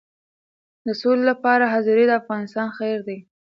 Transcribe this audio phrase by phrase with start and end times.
[0.87, 3.17] د سولې لپاره حاضري د افغانستان خیر دی.